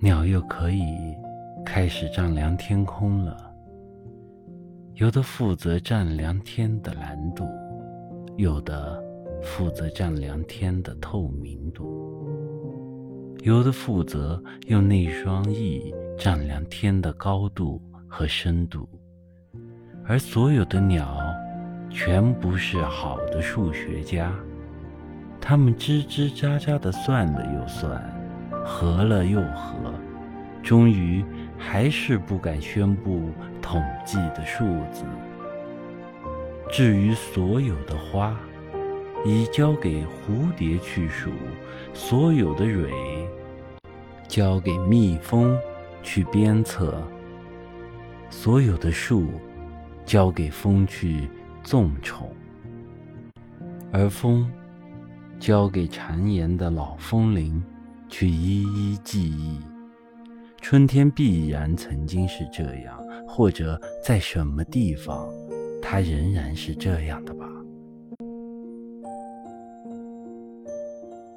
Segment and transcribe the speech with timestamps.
[0.00, 1.14] 鸟又可以
[1.64, 3.36] 开始丈量天空了。
[4.94, 7.48] 有的负责丈量天的蓝度，
[8.36, 9.02] 有的
[9.42, 12.26] 负责丈量天的透明度，
[13.42, 18.88] 有的负责用那双翼丈量天的高度和深度。
[20.06, 21.18] 而所有的鸟，
[21.90, 24.32] 全不是好的数学家，
[25.40, 28.00] 它们吱吱喳喳的算了又算，
[28.64, 29.92] 合了又合，
[30.62, 31.24] 终于
[31.58, 33.30] 还是不敢宣布。
[33.66, 35.04] 统计的数字。
[36.70, 38.38] 至于所有的花，
[39.24, 41.30] 已交给蝴蝶去数；
[41.94, 42.92] 所有的蕊，
[44.28, 45.58] 交给蜜蜂
[46.02, 46.92] 去鞭策；
[48.28, 49.28] 所有的树，
[50.04, 51.26] 交给风去
[51.62, 52.30] 纵宠。
[53.90, 54.46] 而风，
[55.40, 57.64] 交给谗言的老风铃
[58.16, 59.58] 去一一记忆。
[60.60, 62.96] 春天必然曾经是这样。
[63.26, 65.28] 或者在什么地方，
[65.82, 67.43] 它仍然是这样的吧。